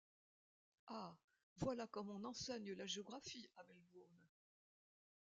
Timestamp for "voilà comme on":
1.57-2.23